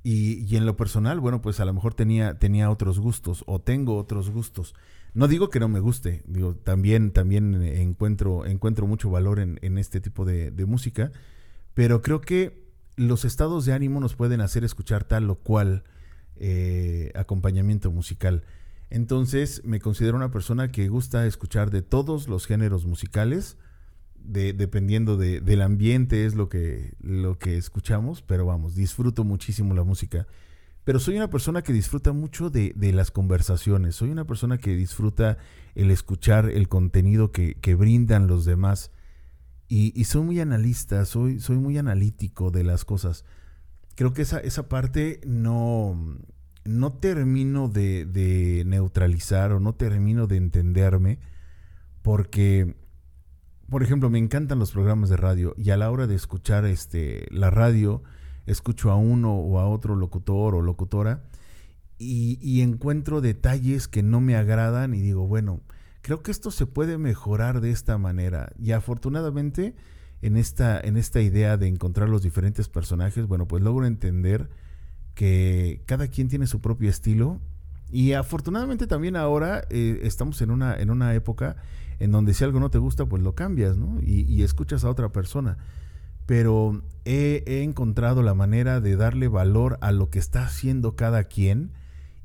[0.08, 3.60] Y, y, en lo personal, bueno, pues a lo mejor tenía, tenía otros gustos o
[3.60, 4.76] tengo otros gustos.
[5.16, 9.80] No digo que no me guste, digo, también, también encuentro, encuentro mucho valor en, en
[9.80, 11.12] este tipo de, de, música,
[11.74, 15.86] pero creo que los estados de ánimo nos pueden hacer escuchar tal o cual
[16.36, 18.44] eh, acompañamiento musical.
[18.92, 23.58] Entonces me considero una persona que gusta escuchar de todos los géneros musicales,
[24.28, 29.84] de, dependiendo del ambiente es lo que, lo que escuchamos, pero vamos, disfruto muchísimo la
[29.84, 30.28] música.
[30.84, 35.38] Pero soy una persona que disfruta mucho de, las conversaciones, soy una persona que disfruta
[35.74, 38.92] el escuchar el contenido que, brindan los demás
[39.68, 43.26] y, soy muy analista, soy, soy muy analítico de las cosas
[43.96, 46.20] creo que esa, esa parte no,
[46.66, 51.20] no termino de, neutralizar o no termino de entenderme
[52.02, 52.76] porque,
[53.70, 57.28] por ejemplo, me encantan los programas de radio y a la hora de escuchar este,
[57.32, 58.04] la radio,
[58.46, 61.24] escucho a uno o a otro locutor o locutora
[61.98, 65.62] y, y encuentro detalles que no me agradan y digo, bueno,
[66.02, 69.76] creo que esto se puede mejorar de esta manera y afortunadamente
[70.22, 74.50] en esta, en esta idea de encontrar los diferentes personajes, bueno, pues logro entender
[75.14, 77.42] que cada quien tiene su propio estilo
[77.90, 81.56] y afortunadamente también ahora eh, estamos en una, en una época
[82.00, 84.00] en donde si algo no te gusta, pues lo cambias, ¿no?
[84.02, 85.58] Y, escuchas a otra persona.
[86.26, 91.26] Pero he, he, encontrado la manera de darle valor a lo que está haciendo cada
[91.26, 91.72] quien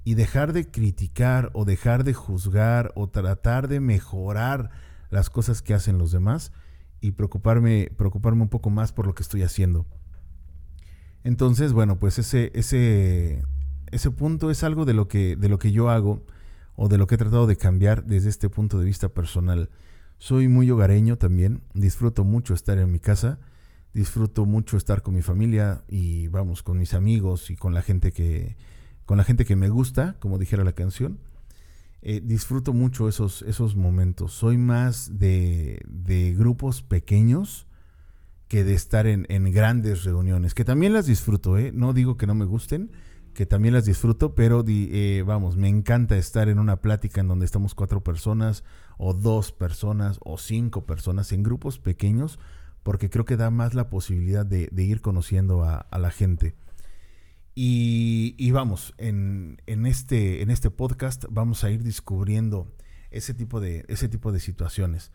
[0.05, 4.71] y dejar de criticar o dejar de juzgar o tratar de mejorar
[5.11, 6.53] las cosas que hacen los demás
[7.01, 9.87] y preocuparme, preocuparme un poco más por lo que estoy haciendo.
[11.25, 13.43] Entonces, bueno, pues ese, ese,
[13.91, 16.25] ese punto es algo de lo, que, de lo que yo hago
[16.83, 19.69] o de lo que he tratado de cambiar desde este punto de vista personal.
[20.17, 23.39] Soy muy hogareño también, disfruto mucho estar en mi casa,
[23.93, 28.13] disfruto mucho estar con mi familia y vamos, con mis amigos y con la gente
[28.13, 28.57] que,
[29.05, 31.19] con la gente que me gusta, como dijera la canción.
[32.01, 34.33] Eh, disfruto mucho esos, esos momentos.
[34.33, 35.85] Soy más de,
[36.39, 37.67] grupos pequeños
[38.49, 41.73] que de estar en, grandes reuniones, que también las disfruto, ¿eh?
[41.75, 42.91] no digo que no me gusten,
[43.35, 47.47] que también las disfruto, pero eh, vamos, me encanta estar en una plática en donde
[47.47, 48.65] estamos cuatro personas
[48.99, 52.39] o dos personas o cinco personas en grupos pequeños,
[52.83, 56.55] porque creo que da más la posibilidad de, ir conociendo a la gente.
[57.55, 62.73] Y, vamos, en, este, en este podcast vamos a ir descubriendo
[63.11, 65.13] ese tipo de, ese tipo de situaciones.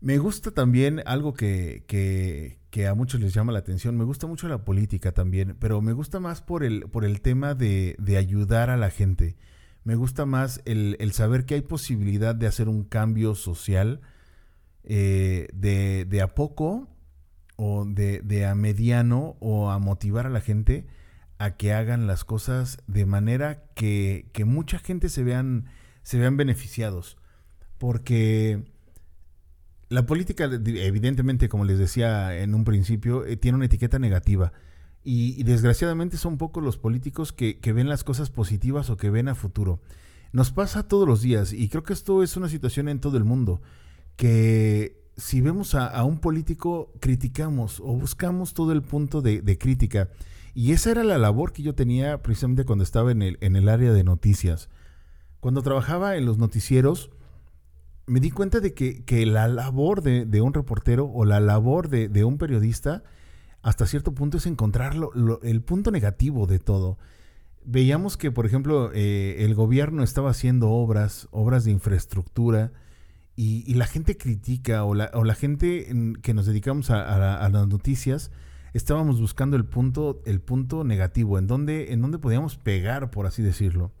[0.00, 1.84] Me gusta también algo que,
[2.70, 5.92] que, a muchos les llama la atención, me gusta mucho la política también, pero me
[5.92, 9.36] gusta más por el, por el tema de, ayudar a la gente.
[9.84, 14.00] Me gusta más el, saber que hay posibilidad de hacer un cambio social
[14.84, 16.88] eh, de, de, a poco
[17.56, 20.86] o de, de a mediano o a motivar a la gente
[21.40, 25.70] a que hagan las cosas de manera que, mucha gente se vean,
[26.02, 27.16] se vean beneficiados.
[27.78, 28.69] Porque
[29.90, 34.52] la política, evidentemente, como les decía en un principio, eh, tiene una etiqueta negativa.
[35.02, 39.34] Y, desgraciadamente son pocos los políticos que, ven las cosas positivas o que ven a
[39.34, 39.80] futuro.
[40.32, 43.24] Nos pasa todos los días y creo que esto es una situación en todo el
[43.24, 43.62] mundo,
[44.16, 50.08] que si vemos a, un político criticamos o buscamos todo el punto de, de crítica
[50.54, 53.68] y esa era la labor que yo tenía precisamente cuando estaba en el, en el
[53.68, 54.68] área de noticias.
[55.40, 57.10] Cuando trabajaba en los noticieros,
[58.10, 62.38] me di cuenta de que, la labor de, un reportero o la labor de, un
[62.38, 63.04] periodista,
[63.62, 64.96] hasta cierto punto, es encontrar
[65.42, 66.98] el punto negativo de todo.
[67.64, 72.72] Veíamos que, por ejemplo, eh, el gobierno estaba haciendo obras, obras de infraestructura,
[73.36, 75.86] y, la gente critica, o la, o la gente
[76.20, 78.32] que nos dedicamos a las noticias,
[78.74, 83.42] estábamos buscando el punto, el punto negativo, en donde, en donde podíamos pegar, por así
[83.42, 83.92] decirlo.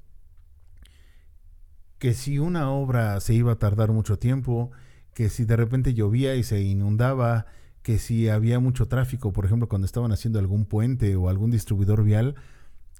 [2.00, 4.72] Que si una obra se iba a tardar mucho tiempo,
[5.14, 7.46] que si de repente llovía y se inundaba,
[7.82, 12.02] que si había mucho tráfico, por ejemplo, cuando estaban haciendo algún puente o algún distribuidor
[12.02, 12.34] vial,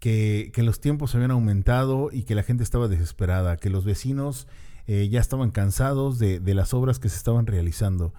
[0.01, 4.49] que, los tiempos habían aumentado y que la gente estaba desesperada, que los vecinos
[4.87, 8.15] eh, ya estaban cansados de, las obras que se estaban realizando.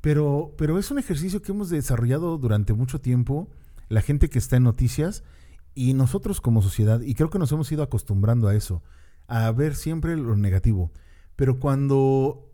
[0.00, 3.48] Pero, pero es un ejercicio que hemos desarrollado durante mucho tiempo,
[3.88, 5.24] la gente que está en noticias
[5.74, 8.82] y nosotros como sociedad, y creo que nos hemos ido acostumbrando a eso,
[9.28, 10.92] a ver siempre lo negativo.
[11.36, 12.50] Pero cuando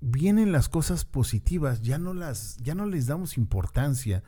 [0.00, 4.22] vienen las cosas positivas, ya no, las, ya no les damos importancia.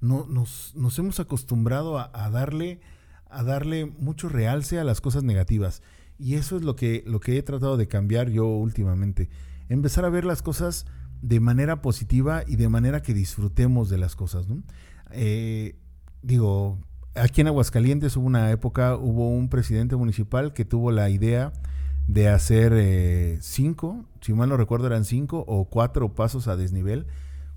[0.00, 2.80] No, nos, hemos acostumbrado a darle
[3.28, 5.82] a darle mucho realce a las cosas negativas.
[6.18, 9.28] Y eso es lo que, lo que he tratado de cambiar yo últimamente.
[9.68, 10.86] Empezar a ver las cosas
[11.20, 14.46] de manera positiva y de manera que disfrutemos de las cosas.
[15.10, 15.76] Eh,
[16.22, 16.78] digo,
[17.16, 21.52] aquí en Aguascalientes hubo una época, hubo un presidente municipal que tuvo la idea
[22.06, 27.06] de hacer eh, cinco, si mal no recuerdo eran cinco o cuatro pasos a desnivel,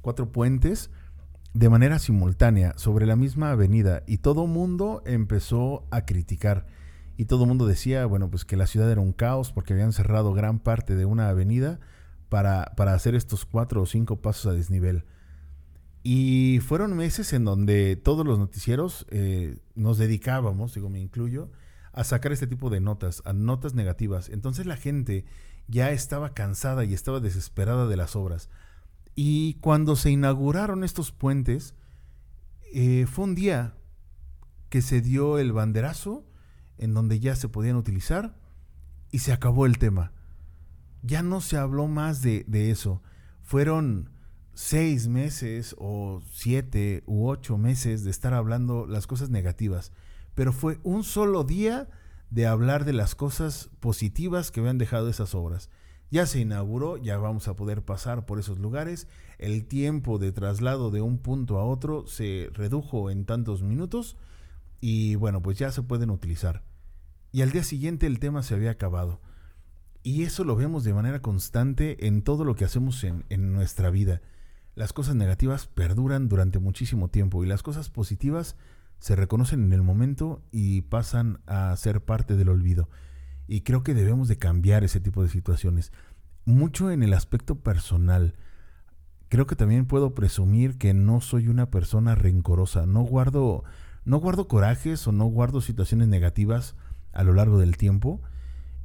[0.01, 0.89] cuatro puentes
[1.53, 6.65] de manera simultánea sobre la misma avenida y todo mundo empezó a criticar
[7.17, 10.33] y todo mundo decía, bueno, pues que la ciudad era un caos porque habían cerrado
[10.33, 11.79] gran parte de una avenida
[12.29, 15.03] para, para hacer estos cuatro o cinco pasos a desnivel.
[16.03, 21.51] Y fueron meses en donde todos los noticieros eh, nos dedicábamos, digo, me incluyo,
[21.91, 24.29] a sacar este tipo de notas, a notas negativas.
[24.29, 25.25] Entonces la gente
[25.67, 28.49] ya estaba cansada y estaba desesperada de las obras.
[29.15, 31.75] Y cuando se inauguraron estos puentes,
[32.73, 33.75] eh, fue un día
[34.69, 36.25] que se dio el banderazo
[36.77, 38.37] en donde ya se podían utilizar
[39.11, 40.13] y se acabó el tema.
[41.01, 43.01] Ya no se habló más de, de eso.
[43.41, 44.11] Fueron
[44.53, 49.91] seis meses o siete u ocho meses de estar hablando las cosas negativas,
[50.35, 51.89] pero fue un solo día
[52.29, 55.69] de hablar de las cosas positivas que habían dejado esas obras.
[56.11, 59.07] Ya se inauguró, ya vamos a poder pasar por esos lugares.
[59.37, 64.17] El tiempo de traslado de un punto a otro se redujo en tantos minutos
[64.81, 66.63] y bueno, pues ya se pueden utilizar.
[67.31, 69.21] Y al día siguiente el tema se había acabado.
[70.01, 73.91] Y eso lo vemos de manera constante en todo lo que hacemos en, en nuestra
[73.91, 74.21] vida.
[74.79, 78.55] Las cosas negativas perduran durante muchísimo tiempo y las cosas positivas
[78.99, 82.87] se reconocen en el momento y pasan a ser parte del olvido.
[83.45, 85.91] Y creo que debemos de cambiar ese tipo de situaciones.
[86.45, 88.35] Mucho en el aspecto personal.
[89.27, 92.85] Creo que también puedo presumir que no soy una persona rencorosa.
[92.85, 93.65] No guardo,
[94.05, 96.77] no guardo corajes o no guardo situaciones negativas
[97.11, 98.21] a lo largo del tiempo.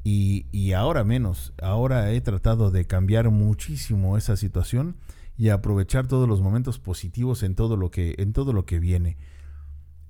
[0.02, 1.54] Y, y ahora menos.
[1.62, 4.96] Ahora he tratado de cambiar muchísimo esa situación
[5.36, 9.16] y aprovechar todos los momentos positivos en todo lo que, en todo lo que viene.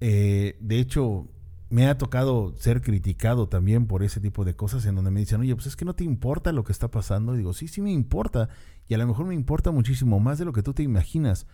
[0.01, 1.29] Eh, de hecho,
[1.71, 5.41] me ha tocado ser criticado también por ese tipo de cosas en donde me dicen,
[5.41, 7.33] oye, pues es que no te importa lo que está pasando.
[7.33, 8.49] Digo, sí, sí me importa.
[8.87, 11.47] Y a lo mejor me importa muchísimo más de lo que tú te imaginas.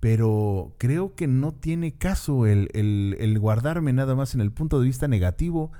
[0.00, 4.86] Pero creo que no tiene caso el, el, guardarme nada más en el punto de
[4.86, 5.72] vista negativo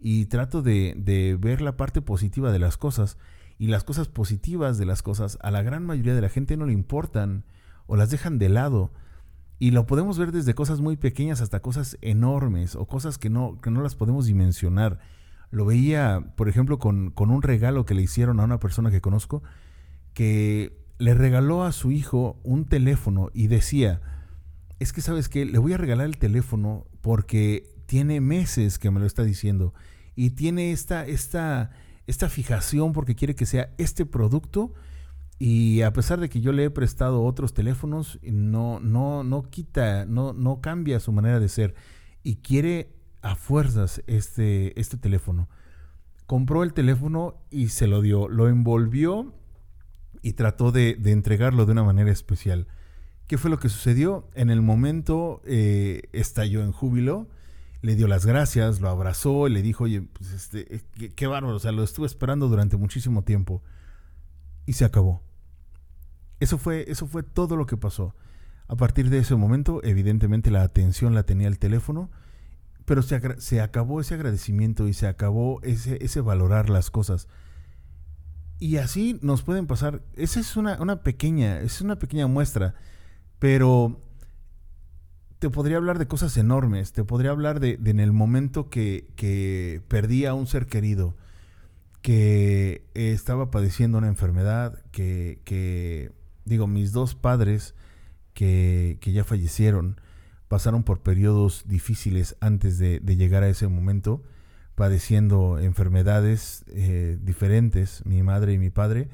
[0.00, 3.18] y trato de, de ver la parte positiva de las cosas.
[3.58, 6.66] Y las cosas positivas de las cosas a la gran mayoría de la gente no
[6.66, 7.44] le importan
[7.86, 8.92] o las dejan de lado.
[9.58, 13.60] Y lo podemos ver desde cosas muy pequeñas hasta cosas enormes o cosas que no,
[13.60, 15.00] que no las podemos dimensionar.
[15.50, 19.00] Lo veía, por ejemplo, con, con un regalo que le hicieron a una persona que
[19.00, 19.42] conozco,
[20.14, 24.00] que le regaló a su hijo un teléfono y decía,
[24.78, 29.00] es que sabes que le voy a regalar el teléfono porque tiene meses que me
[29.00, 29.74] lo está diciendo
[30.14, 31.70] y tiene esta, esta,
[32.08, 34.74] esta fijación porque quiere que sea este producto
[35.38, 40.04] y a pesar de que yo le he prestado otros teléfonos, no, no, no quita,
[40.06, 41.74] no, no cambia su manera de ser.
[42.24, 45.48] Y quiere a fuerzas este, este teléfono.
[46.26, 48.28] Compró el teléfono y se lo dio.
[48.28, 49.32] Lo envolvió
[50.22, 52.66] y trató de, entregarlo de una manera especial.
[53.28, 54.28] ¿Qué fue lo que sucedió?
[54.34, 57.28] En el momento eh, estalló en júbilo,
[57.80, 61.26] le dio las gracias, lo abrazó y le dijo, oye, pues este, eh, qué, qué
[61.26, 63.62] bárbaro, o sea, lo estuve esperando durante muchísimo tiempo.
[64.66, 65.22] Y se acabó.
[66.40, 68.14] Eso fue, eso fue todo lo que pasó.
[68.66, 72.10] A partir de ese momento, evidentemente la atención la tenía el teléfono,
[72.84, 77.28] pero se, se acabó ese agradecimiento y se acabó ese, ese, valorar las cosas.
[78.58, 80.02] Y así nos pueden pasar.
[80.14, 82.74] Esa es una, una pequeña, es una pequeña muestra,
[83.38, 84.02] pero
[85.38, 86.92] te podría hablar de cosas enormes.
[86.92, 91.14] Te podría hablar de, en el momento que, que perdí a un ser querido,
[92.02, 96.12] que estaba padeciendo una enfermedad, que, que
[96.44, 97.74] digo, mis dos padres
[98.38, 100.00] que, ya fallecieron
[100.46, 104.22] pasaron por periodos difíciles antes de, llegar a ese momento,
[104.74, 109.08] padeciendo enfermedades eh, diferentes, mi madre y mi padre,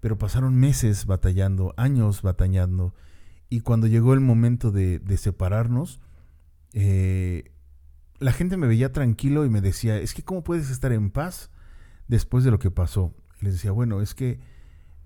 [0.00, 2.94] pero pasaron meses batallando, años batallando,
[3.48, 6.00] y cuando llegó el momento de, separarnos,
[6.72, 7.52] eh,
[8.18, 11.50] la gente me veía tranquilo y me decía, es que ¿cómo puedes estar en paz
[12.08, 13.14] después de lo que pasó?
[13.40, 14.40] Les decía, bueno, es que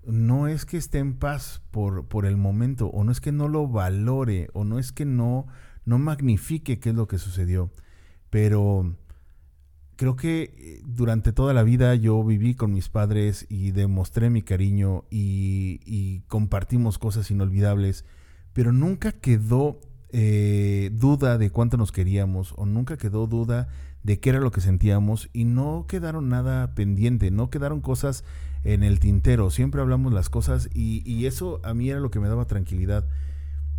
[0.05, 3.47] no es que esté en paz por, por el momento, o no es que no
[3.47, 5.47] lo valore, o no es que no,
[5.85, 7.71] no magnifique qué es lo que sucedió,
[8.29, 8.95] pero
[9.95, 14.41] creo que eh, durante toda la vida yo viví con mis padres y demostré mi
[14.41, 18.05] cariño y, compartimos cosas inolvidables,
[18.53, 19.79] pero nunca quedó
[20.11, 23.67] eh, duda de cuánto nos queríamos o nunca quedó duda
[24.03, 28.23] de qué era lo que sentíamos y no quedaron nada pendiente, no quedaron cosas
[28.63, 32.27] en el tintero, siempre hablamos las cosas y, eso a mí era lo que me
[32.27, 33.07] daba tranquilidad.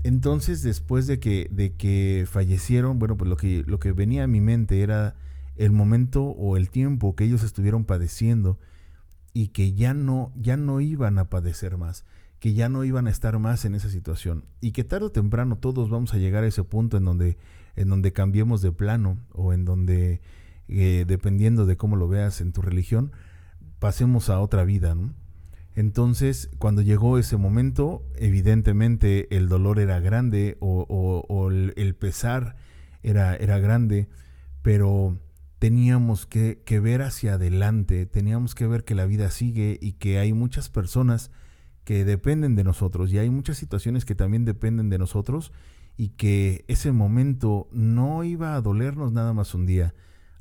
[0.03, 4.27] Entonces, después de que, de que fallecieron, bueno, pues lo que, lo que venía a
[4.27, 5.15] mi mente era
[5.57, 8.59] el momento o el tiempo que ellos estuvieron padeciendo
[9.33, 12.05] y que ya no, ya no iban a padecer más,
[12.39, 15.57] que ya no iban a estar más en esa situación y que tarde o temprano
[15.57, 17.39] todos vamos a llegar a ese punto en donde,
[17.77, 20.21] en donde cambiemos de plano o en donde,
[20.69, 23.13] eh, dependiendo de cómo lo veas en tu religión,
[23.79, 24.97] pasemos a otra vida,
[25.75, 32.57] Entonces, cuando llegó ese momento, evidentemente el dolor era grande o, el, pesar
[33.03, 34.09] era, era, grande,
[34.63, 35.19] pero
[35.59, 40.19] teníamos que, que, ver hacia adelante, teníamos que ver que la vida sigue y que
[40.19, 41.31] hay muchas personas
[41.85, 45.53] que dependen de nosotros y hay muchas situaciones que también dependen de nosotros
[45.97, 49.95] y que ese momento no iba a dolernos nada más un día,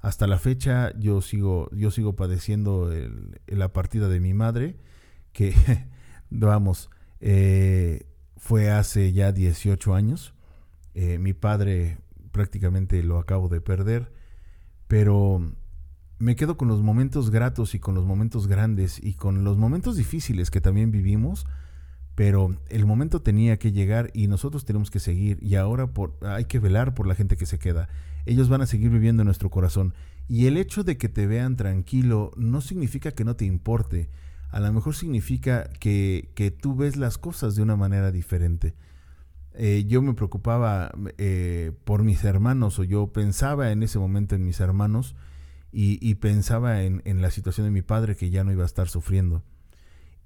[0.03, 2.91] hasta la fecha yo sigo, yo sigo padeciendo
[3.47, 4.77] la partida de mi madre,
[5.31, 5.53] que,
[6.29, 6.89] vamos,
[7.21, 10.33] eh, fue hace ya 18 años.
[10.93, 11.99] Eh, mi padre
[12.33, 14.11] prácticamente lo acabo de perder,
[14.87, 15.55] pero
[16.23, 19.95] me quedo con los momentos gratos y con los momentos grandes y con los momentos
[19.97, 21.45] difíciles que también vivimos,
[22.15, 26.45] pero el momento tenía que llegar y nosotros tenemos que seguir y ahora por, hay
[26.45, 27.89] que velar por la gente que se queda
[28.25, 29.93] ellos van a seguir viviendo en nuestro corazón.
[30.27, 34.09] Y el hecho de que te vean tranquilo no significa que no te importe.
[34.49, 38.75] A lo mejor significa que, que tú ves las cosas de una manera diferente.
[39.55, 44.45] Eh, yo me preocupaba eh, por mis hermanos o yo pensaba en ese momento en
[44.45, 45.15] mis hermanos
[45.75, 49.43] y, pensaba en, la situación de mi padre que ya no iba a estar sufriendo.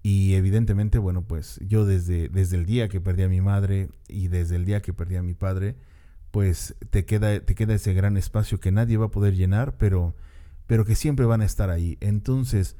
[0.04, 4.28] Y evidentemente, bueno, pues yo desde, desde el día que perdí a mi madre y
[4.28, 5.76] desde el día que perdí a mi padre,
[6.32, 10.16] pues te queda, te queda ese gran espacio que nadie va a poder llenar, pero,
[10.66, 11.98] pero que siempre van a estar ahí.
[12.02, 12.76] Entonces,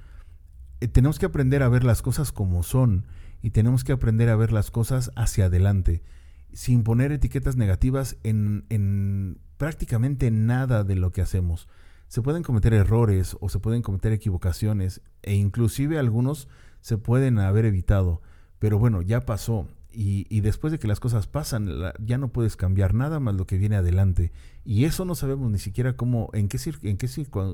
[0.82, 3.06] eh, tenemos que aprender a ver las cosas como son
[3.42, 6.04] y tenemos que aprender a ver las cosas hacia adelante,
[6.52, 11.70] sin poner etiquetas negativas en, en prácticamente nada de lo que hacemos.
[12.08, 16.48] Se pueden cometer errores o se pueden cometer equivocaciones e inclusive algunos
[16.82, 18.22] se pueden haber evitado,
[18.60, 19.68] pero bueno, ya pasó
[20.00, 23.58] y, después de que las cosas pasan, ya no puedes cambiar nada más lo que
[23.58, 24.32] viene adelante.
[24.64, 27.10] Y eso no sabemos ni siquiera cómo, en qué, en qué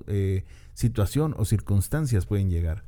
[0.08, 0.44] eh,
[0.74, 2.84] situación o circunstancias pueden llegar.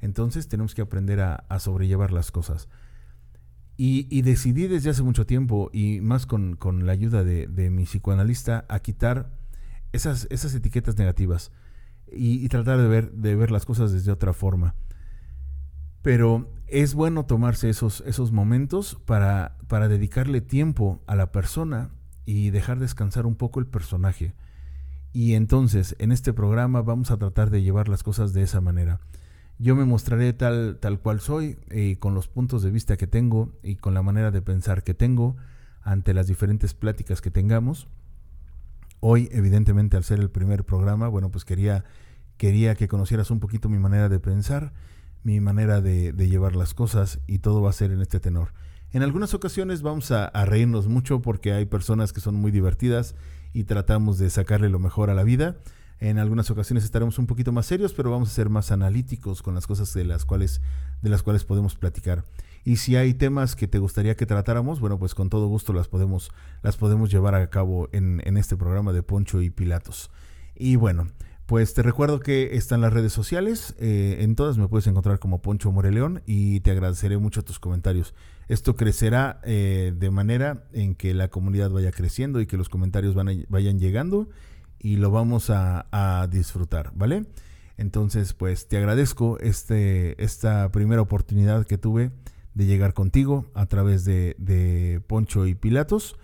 [0.00, 2.68] Entonces tenemos que aprender a, sobrellevar las cosas.
[3.76, 6.56] Y, decidí desde hace mucho tiempo, y más con,
[6.86, 9.32] la ayuda de, mi psicoanalista, a quitar
[9.92, 11.52] esas, esas etiquetas negativas
[12.12, 14.74] y, tratar de ver, de ver las cosas desde otra forma.
[16.02, 21.90] Pero es bueno tomarse esos, esos momentos para, para dedicarle tiempo a la persona
[22.24, 24.34] y dejar descansar un poco el personaje.
[25.12, 29.00] Y entonces, en este programa vamos a tratar de llevar las cosas de esa manera.
[29.58, 33.52] Yo me mostraré tal, tal cual soy, y con los puntos de vista que tengo
[33.62, 35.36] y con la manera de pensar que tengo
[35.82, 37.88] ante las diferentes pláticas que tengamos.
[39.00, 41.84] Hoy, evidentemente, al ser el primer programa, bueno, pues quería,
[42.36, 44.72] quería que conocieras un poquito mi manera de pensar
[45.22, 48.52] mi manera de, llevar las cosas y todo va a ser en este tenor.
[48.92, 53.14] En algunas ocasiones vamos a, reírnos mucho porque hay personas que son muy divertidas
[53.52, 55.56] y tratamos de sacarle lo mejor a la vida.
[56.00, 59.54] En algunas ocasiones estaremos un poquito más serios, pero vamos a ser más analíticos con
[59.54, 60.62] las cosas de las cuales,
[61.02, 62.24] de las cuales podemos platicar.
[62.64, 65.88] Y si hay temas que te gustaría que tratáramos, bueno, pues con todo gusto las
[65.88, 66.30] podemos,
[66.62, 70.10] las podemos llevar a cabo en, en este programa de Poncho y Pilatos.
[70.54, 71.06] Y bueno,
[71.50, 75.42] pues te recuerdo que están las redes sociales, eh, en todas me puedes encontrar como
[75.42, 78.14] Poncho Moreleón y te agradeceré mucho tus comentarios.
[78.46, 83.16] Esto crecerá eh, de manera en que la comunidad vaya creciendo y que los comentarios
[83.16, 84.28] vayan llegando
[84.80, 87.26] y lo vamos a, disfrutar, ¿vale?
[87.76, 92.10] Entonces, pues te agradezco este, esta primera oportunidad que tuve
[92.54, 96.16] de llegar contigo a través de, Poncho y Pilatos.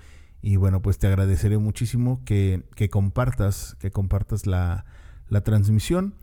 [0.43, 4.85] Y bueno, pues te agradeceré muchísimo que, que compartas, que compartas la,
[5.29, 6.15] la transmisión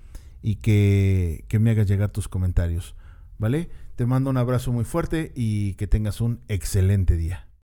[0.41, 2.95] y que, que me hagas llegar tus comentarios.
[3.37, 3.69] ¿Vale?
[3.95, 7.47] Te mando un abrazo muy fuerte y que tengas un excelente día.